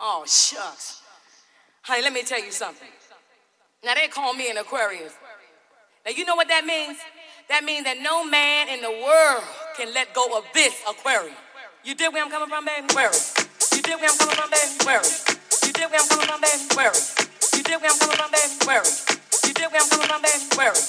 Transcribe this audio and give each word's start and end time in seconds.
Oh, 0.00 0.24
shucks. 0.26 1.02
Honey, 1.82 2.02
let 2.02 2.12
me 2.12 2.22
tell 2.22 2.42
you 2.42 2.50
something. 2.52 2.88
Now, 3.84 3.94
they 3.94 4.08
call 4.08 4.34
me 4.34 4.50
an 4.50 4.58
Aquarius. 4.58 5.12
Now, 6.04 6.12
you 6.12 6.24
know 6.24 6.34
what 6.34 6.48
that 6.48 6.64
means? 6.64 6.98
That 7.48 7.64
means 7.64 7.84
that 7.84 7.98
no 8.02 8.24
man 8.24 8.68
in 8.68 8.80
the 8.80 8.90
world 8.90 9.44
can 9.76 9.94
let 9.94 10.12
go 10.12 10.36
of 10.36 10.44
this 10.52 10.74
Aquarius. 10.88 11.36
You 11.84 11.94
dig 11.94 12.12
where 12.12 12.24
I'm 12.24 12.30
coming 12.30 12.48
from, 12.48 12.64
baby? 12.64 12.86
Aquarius. 12.90 13.34
You 13.72 13.82
dig 13.82 13.94
where 14.00 14.10
I'm 14.10 14.18
coming 14.18 14.34
from, 14.34 14.50
baby? 14.50 14.74
Aquarius. 14.80 15.24
You 15.62 15.72
dig 15.72 15.90
where 15.90 16.00
I'm 16.00 16.08
coming 16.08 16.26
from, 16.26 16.40
baby? 16.40 16.62
Aquarius. 16.70 17.14
You 17.54 17.62
dig 17.62 17.80
where 17.80 17.90
I'm 17.90 17.98
coming 17.98 18.18
from, 18.18 18.30
baby? 18.32 18.50
Aquarius. 18.60 19.06
You 19.46 19.54
dig 19.54 19.70
where 19.70 19.80
I'm 19.80 19.88
coming 19.88 20.08
from, 20.10 20.20
baby? 20.20 20.44
Aquarius. 20.50 20.86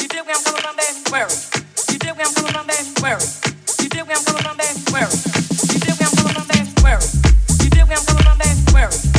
You 0.00 0.08
did 0.08 0.26
where 0.26 0.36
I'm 0.36 0.44
coming 0.44 0.62
from, 0.62 0.76
baby? 0.76 0.98
Aquarius. 1.06 1.40
You 1.88 1.98
dig 1.98 2.16
where 2.16 2.26
I'm 2.26 2.34
coming 2.34 2.52
from, 2.52 2.66
baby? 2.66 2.88
Aquarius. 2.90 3.40
You 3.78 3.88
did 3.88 4.06
where 4.06 4.16
I'm 4.16 4.24
coming 4.24 4.42
from, 4.42 4.56
baby? 4.56 4.80
Aquarius. 4.86 5.22
You 5.70 5.78
dig 5.80 5.96
where 5.98 6.08
I'm 6.08 6.16
coming 6.18 6.34
from, 6.34 6.46
baby? 6.48 6.70
Aquarius. 6.70 7.14
You 7.62 7.70
did 7.70 7.84
where 7.88 7.98
I'm 7.98 8.06
coming 8.06 8.19
wearing. 8.80 9.10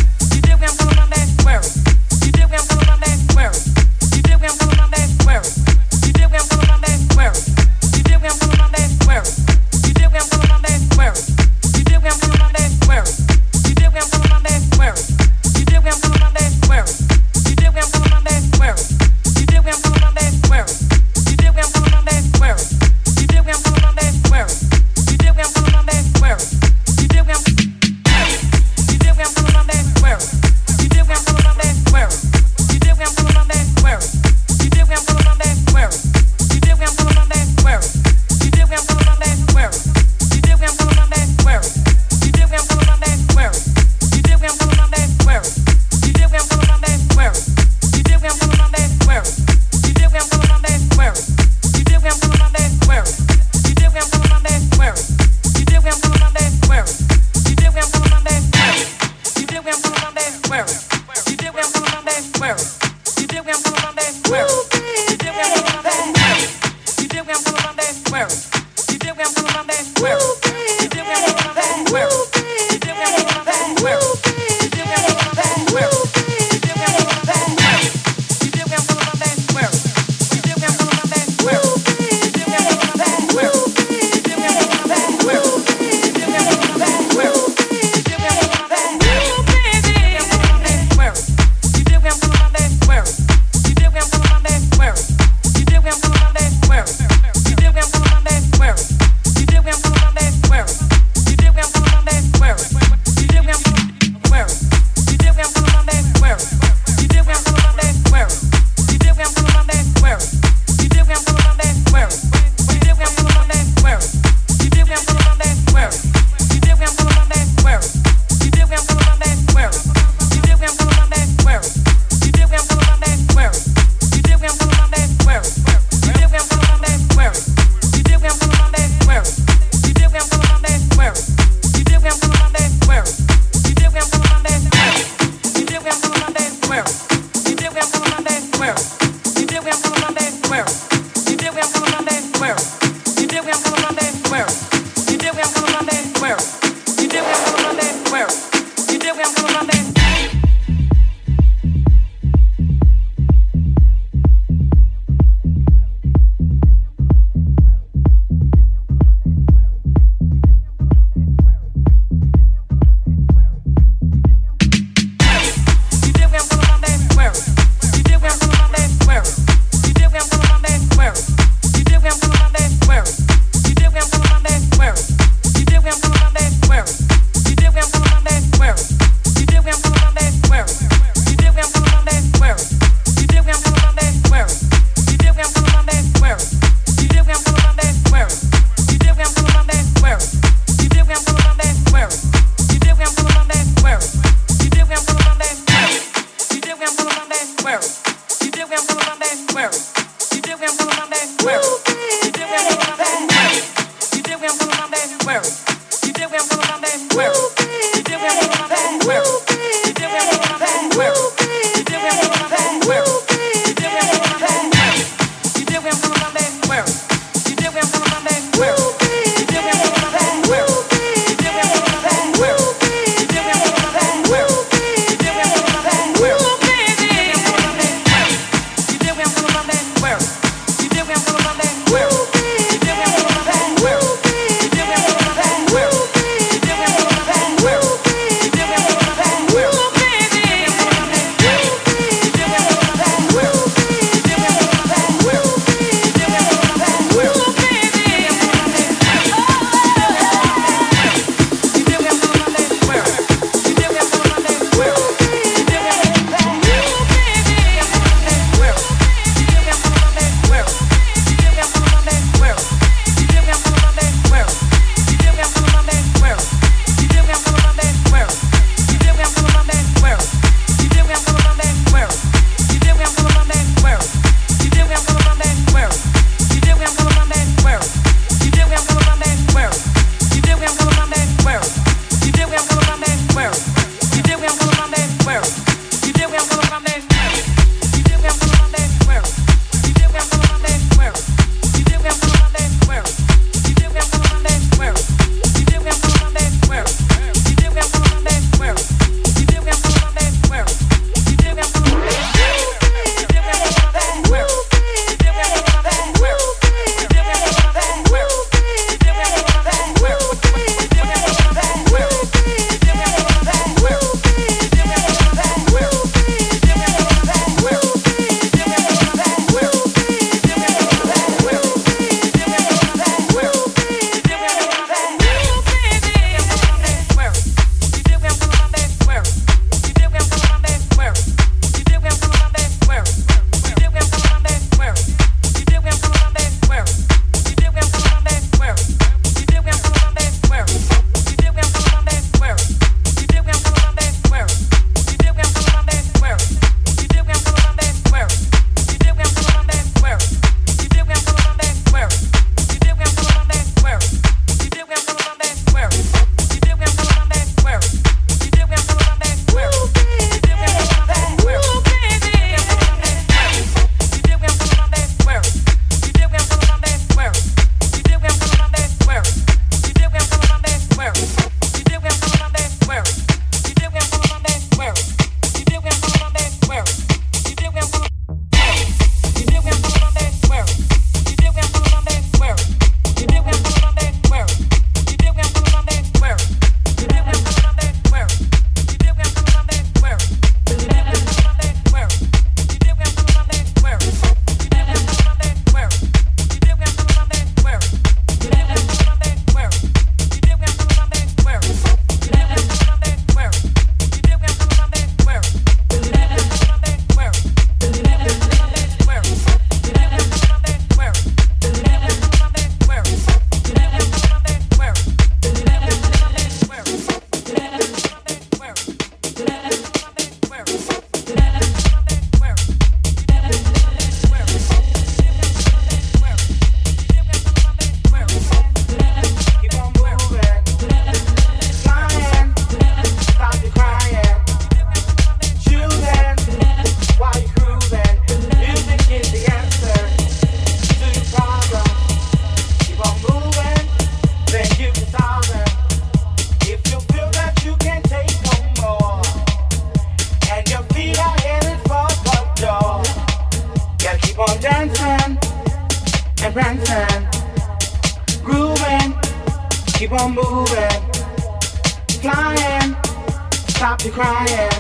Your 464.04 464.14
crying, 464.14 464.72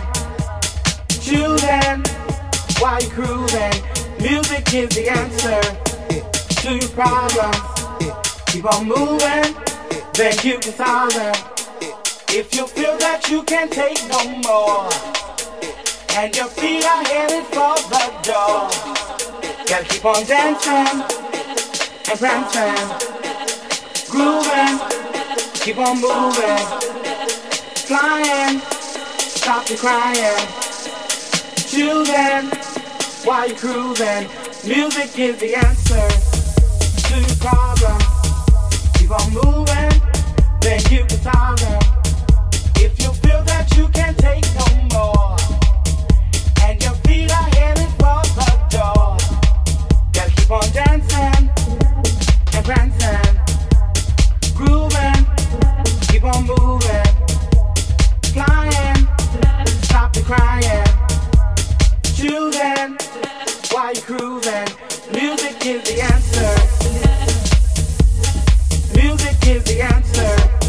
choosing 1.21 2.03
while 2.79 3.00
you're 3.01 3.12
cruising. 3.12 3.73
Music 4.19 4.73
is 4.73 4.89
the 4.89 5.09
answer 5.09 5.62
to 6.62 6.75
your 6.75 6.89
problems. 6.89 7.57
Keep 8.47 8.65
on 8.65 8.88
moving, 8.88 9.56
then 10.13 10.33
you 10.44 10.57
can 10.57 10.73
solve 10.73 11.13
them. 11.13 11.35
If 12.30 12.56
you 12.56 12.66
feel 12.66 12.97
that 12.97 13.30
you 13.30 13.44
can't 13.44 13.71
take 13.71 14.01
no 14.09 14.23
more, 14.42 14.90
and 16.18 16.35
your 16.35 16.47
feet 16.47 16.83
are 16.85 17.04
headed 17.04 17.45
for 17.45 17.75
the 17.94 18.04
door, 18.25 18.69
gotta 19.68 19.85
keep 19.85 20.06
on 20.06 20.25
dancing 20.25 21.04
and 22.09 22.19
prancing, 22.19 22.75
grooving, 24.09 24.80
keep 25.61 25.78
on 25.78 26.01
moving, 26.01 26.66
flying, 27.85 28.61
stop 29.51 29.69
your 29.69 29.79
crying, 29.79 30.47
choosing 31.57 32.49
while 33.25 33.45
you're 33.49 33.57
cruising. 33.57 34.29
Music 34.65 35.19
is 35.19 35.37
the 35.41 35.55
answer 35.55 36.07
to 37.03 37.19
your 37.19 37.37
problems. 37.43 38.05
Keep 38.95 39.11
on 39.11 39.33
moving, 39.33 39.91
then 40.61 40.79
you 40.89 41.03
can 41.03 41.19
solve 41.19 41.59
them. 41.59 41.81
If 42.77 42.97
you 43.03 43.11
feel 43.23 43.43
that 43.43 43.67
you 43.75 43.89
can't 43.89 44.17
take 44.17 44.45
no 44.55 44.67
more, 44.95 45.35
and 46.63 46.81
your 46.81 46.93
feet 47.03 47.29
are 47.29 47.49
headed 47.57 47.91
for 47.99 48.23
the 48.39 48.49
door, 48.69 49.17
gotta 50.13 50.31
keep 50.31 50.49
on 50.49 50.71
dancing 50.71 51.51
and 52.53 52.65
prancing, 52.65 53.00
crying, 60.31 60.85
choosing 62.16 62.97
while 63.71 63.92
you're 63.94 64.04
cruising. 64.04 64.68
Music 65.11 65.66
is 65.66 65.83
the 65.83 66.02
answer. 66.02 66.56
Music 68.95 69.47
is 69.47 69.64
the 69.66 69.81
answer. 69.81 70.60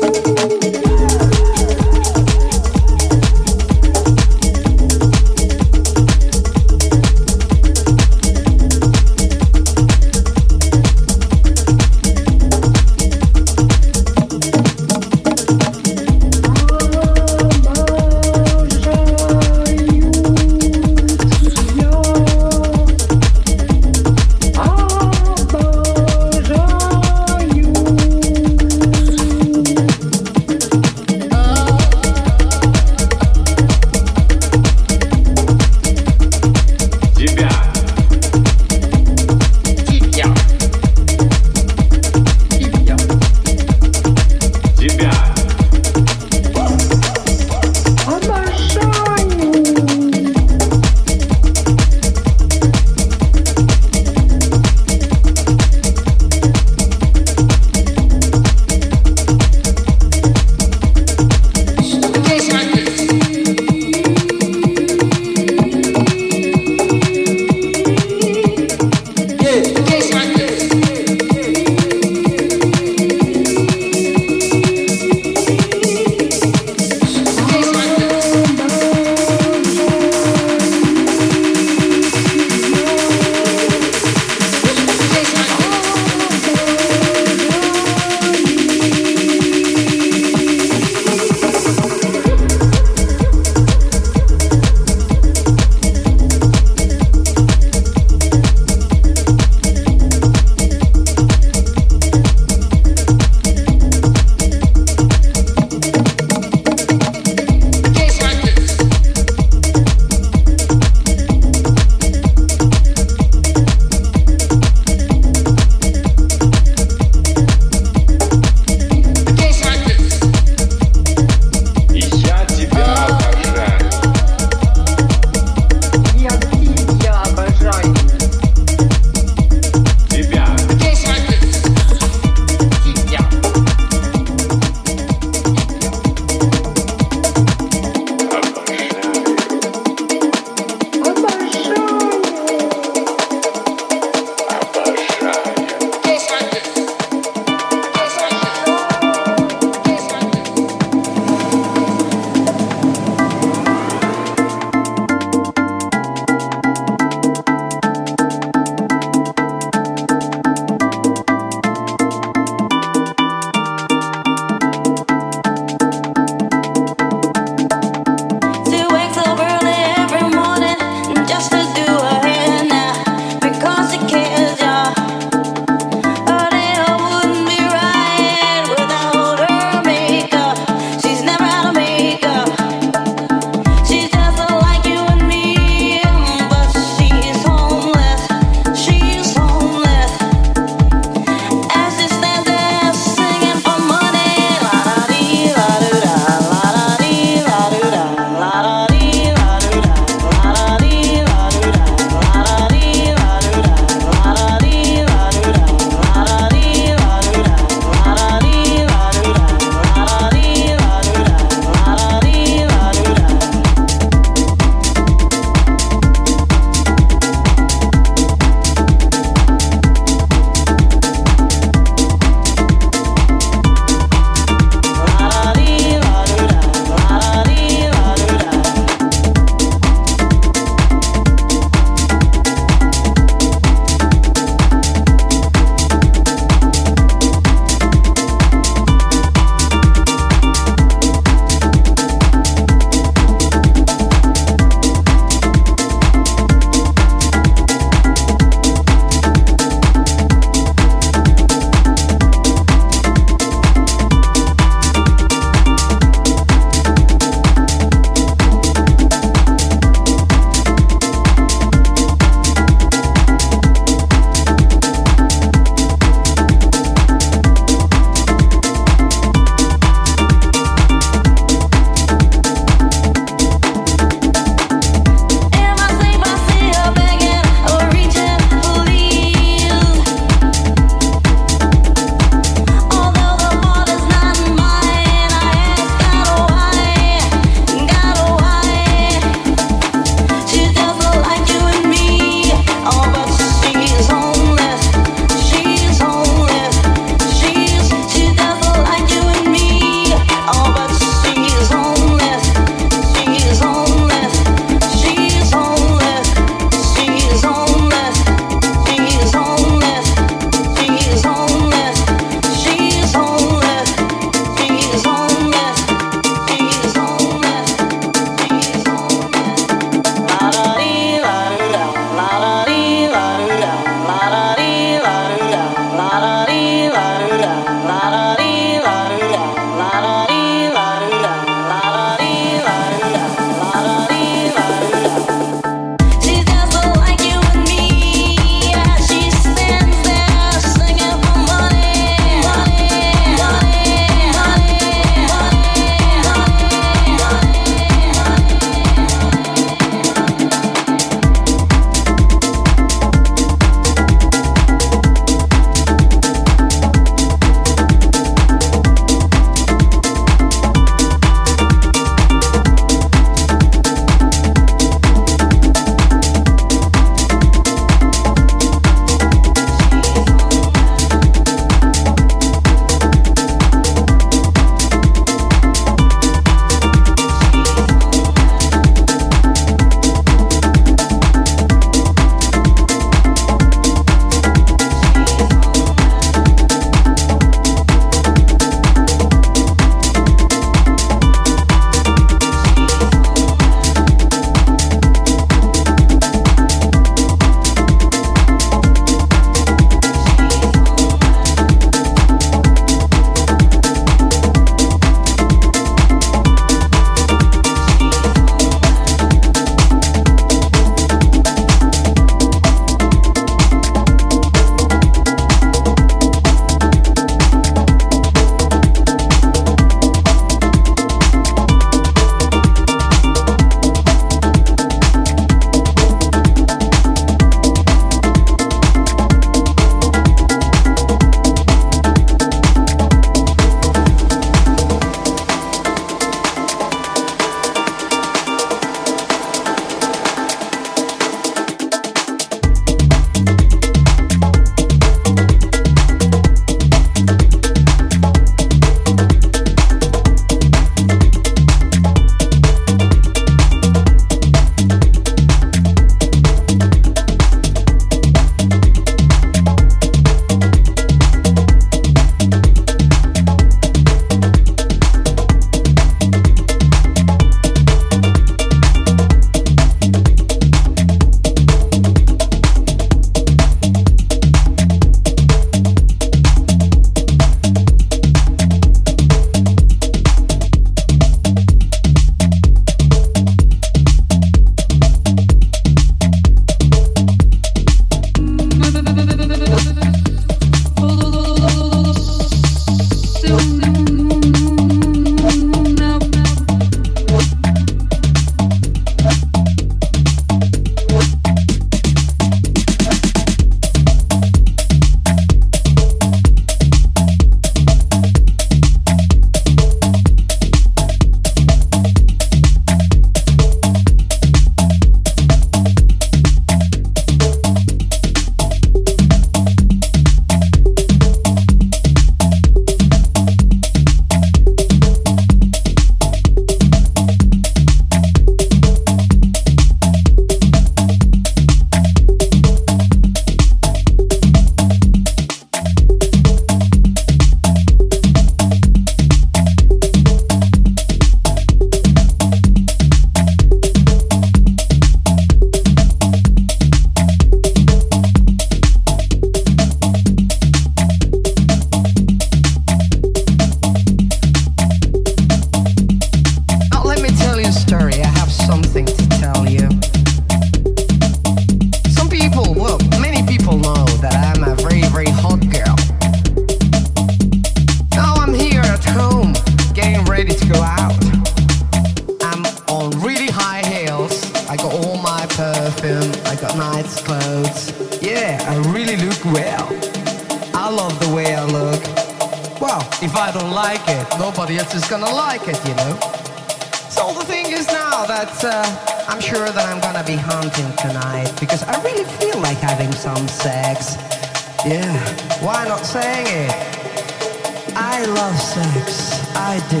I 598.18 598.24
love 598.24 598.58
sex. 598.58 599.54
I 599.54 599.76
do. 599.90 600.00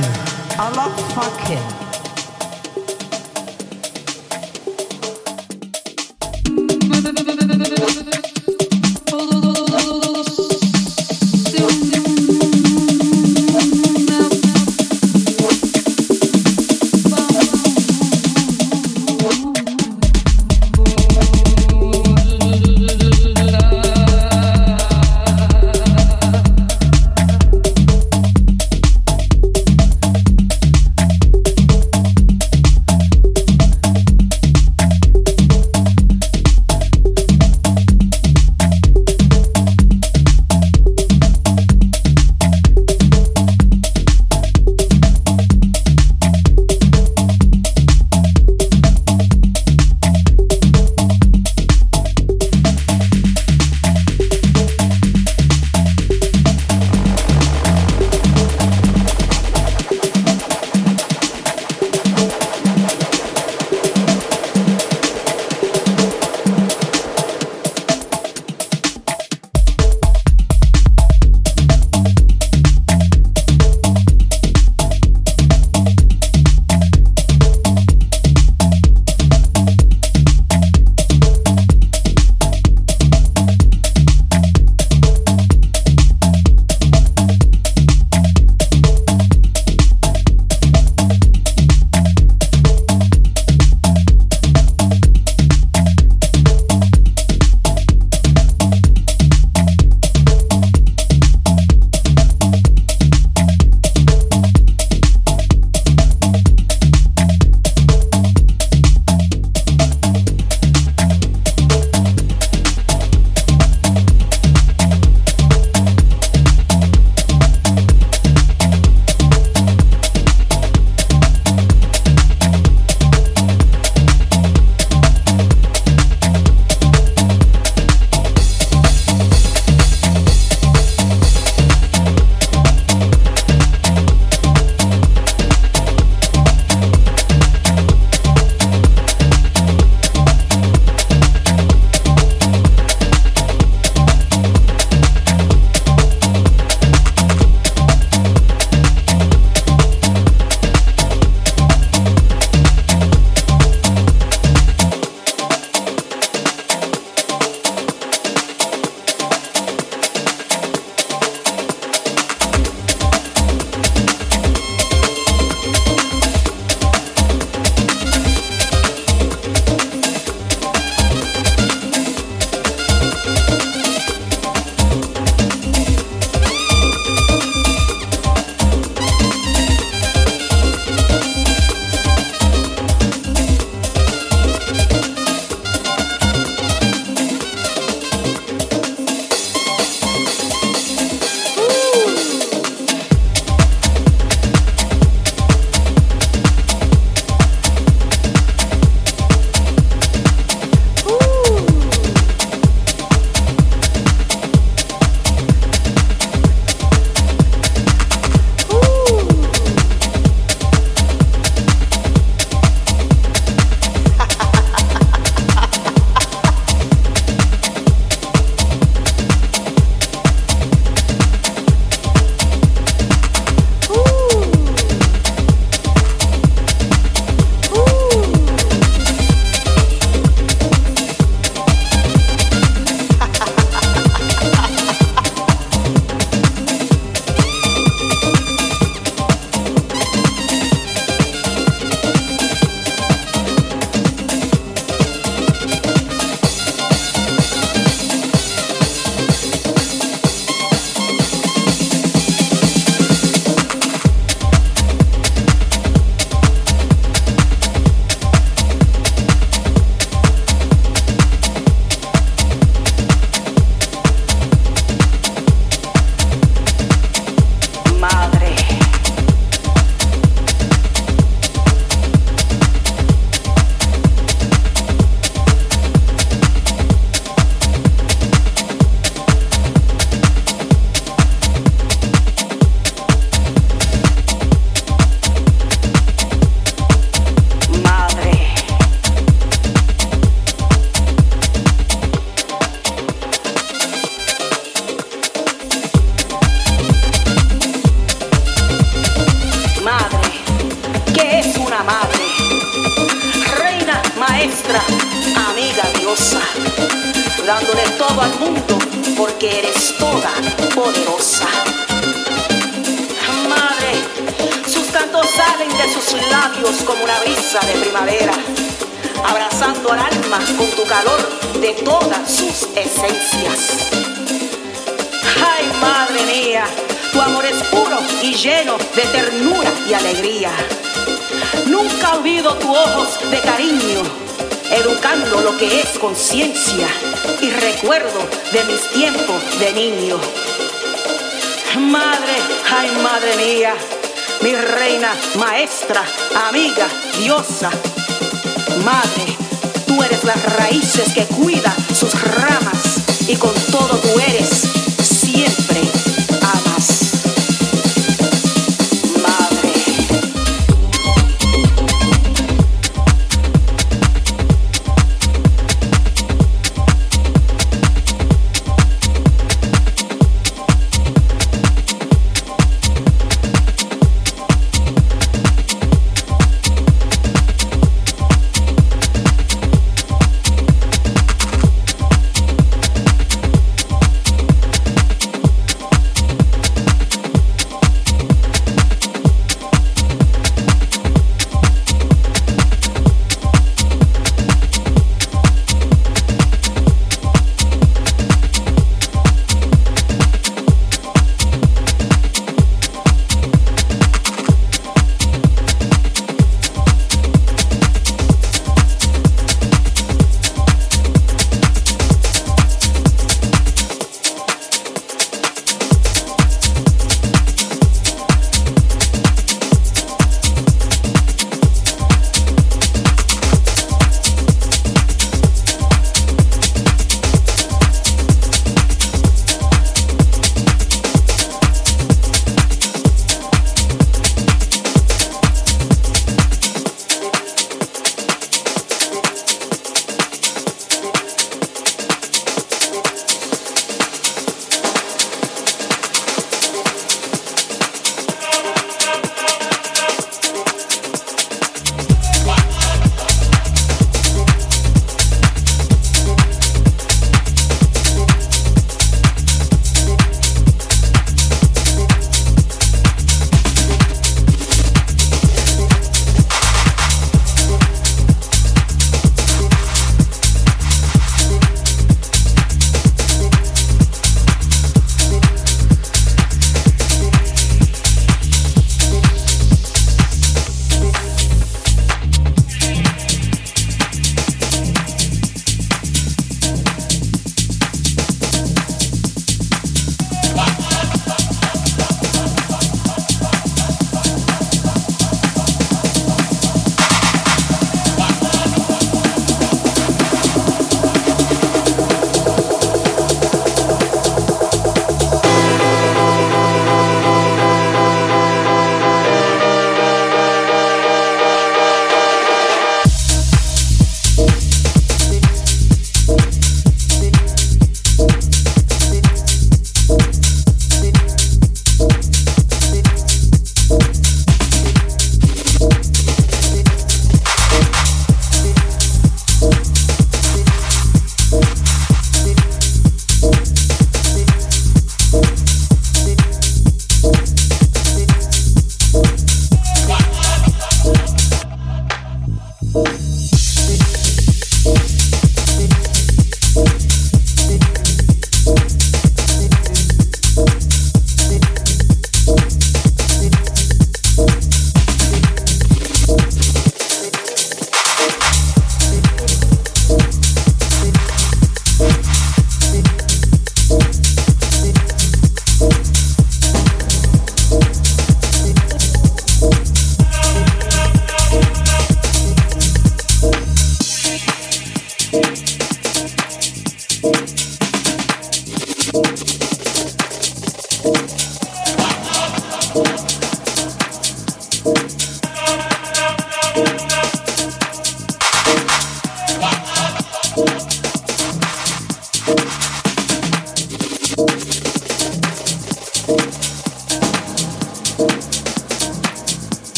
I 0.58 0.70
love 0.74 0.96
fucking. 1.12 1.85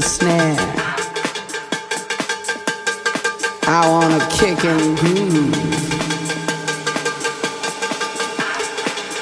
snare. 0.00 0.56
I 3.66 3.88
wanna 3.88 4.20
kick 4.30 4.64
and 4.64 4.98
groove. 4.98 5.54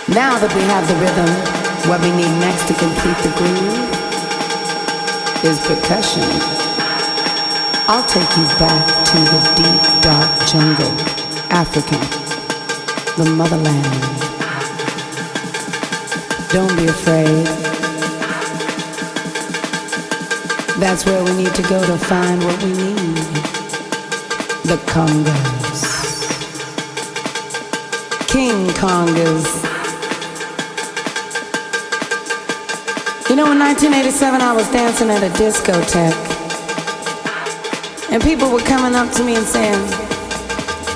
Now 0.08 0.38
that 0.38 0.52
we 0.54 0.62
have 0.72 0.86
the 0.88 0.96
rhythm, 1.00 1.30
what 1.88 2.00
we 2.00 2.10
need 2.10 2.32
next 2.40 2.68
to 2.68 2.74
complete 2.74 3.18
the 3.24 3.32
groove 3.38 3.92
is 5.44 5.58
percussion. 5.66 6.22
I'll 7.88 8.06
take 8.06 8.30
you 8.36 8.46
back 8.58 8.86
to 9.10 9.18
the 9.32 9.40
deep, 9.56 9.82
dark 10.02 10.30
jungle, 10.46 10.92
Africa, 11.50 11.98
the 13.16 13.30
motherland. 13.30 14.22
Don't 16.52 16.76
be 16.76 16.86
afraid. 16.86 17.81
That's 20.82 21.06
where 21.06 21.22
we 21.22 21.32
need 21.34 21.54
to 21.54 21.62
go 21.62 21.80
to 21.86 21.96
find 21.96 22.42
what 22.42 22.60
we 22.60 22.70
need. 22.70 23.14
The 24.66 24.78
Congas. 24.90 25.84
King 28.26 28.66
Congas. 28.82 29.46
You 33.30 33.36
know, 33.36 33.52
in 33.52 33.60
1987, 33.60 34.40
I 34.40 34.52
was 34.52 34.68
dancing 34.72 35.08
at 35.10 35.22
a 35.22 35.30
discotheque. 35.38 36.18
And 38.10 38.20
people 38.20 38.50
were 38.50 38.58
coming 38.62 38.96
up 38.96 39.12
to 39.12 39.22
me 39.22 39.36
and 39.36 39.46
saying, 39.46 39.78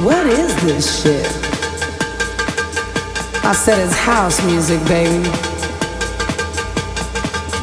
What 0.05 0.26
is 0.26 0.53
this 0.64 1.01
shit? 1.01 1.26
I 3.45 3.53
said, 3.53 3.78
It's 3.78 3.95
house 3.95 4.45
music, 4.45 4.84
baby. 4.89 5.30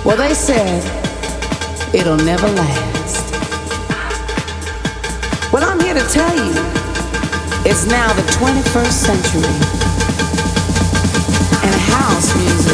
Well, 0.06 0.16
they 0.16 0.34
said, 0.34 1.03
it'll 1.94 2.18
never 2.18 2.48
last. 2.48 3.34
What 5.54 5.64
I'm 5.64 5.80
here 5.80 5.94
to 5.94 6.06
tell 6.10 6.36
you, 6.36 6.52
it's 7.66 7.86
now 7.86 8.12
the 8.14 8.24
21st 8.34 8.92
century, 8.92 9.56
and 11.64 11.76
house 11.94 12.36
music 12.36 12.73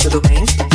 tudo 0.00 0.20
bem? 0.22 0.69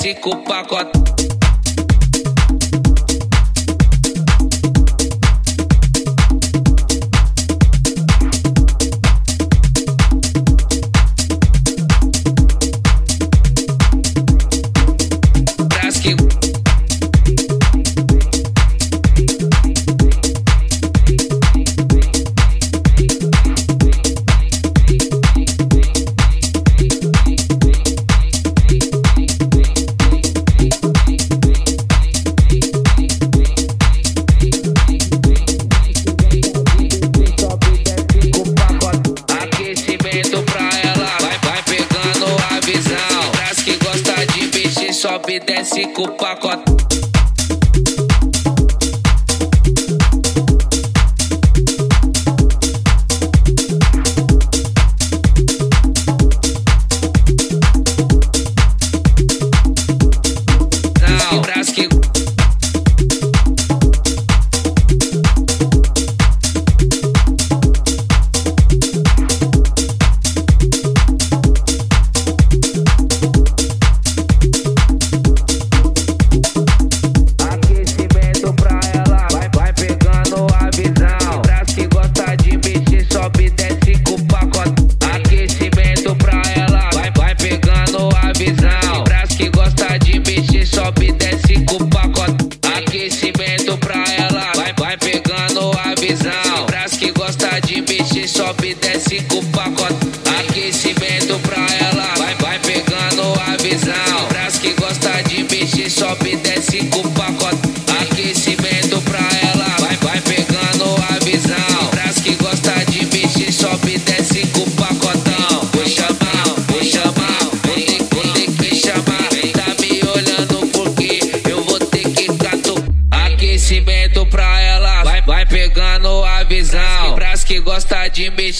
Sobe 0.00 0.10
e 0.10 1.39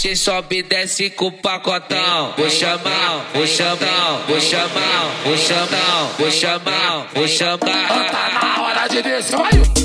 mexer, 0.01 0.17
sobe 0.17 0.59
e 0.59 0.63
desce 0.63 1.11
com 1.11 1.27
o 1.27 1.33
pacotão. 1.33 2.35
Vou 2.37 2.49
chamar, 2.49 3.27
vou 3.35 3.47
chamar, 3.47 4.25
vou 4.27 4.41
chamar, 4.41 5.21
vou 5.25 5.37
chamar, 5.37 6.15
vou 6.19 6.31
chamar, 6.31 7.07
vou 7.15 7.29
chamar. 7.29 7.59
Tá 8.11 8.41
na 8.43 8.63
hora 8.63 8.89
de 8.89 9.03
descer, 9.03 9.80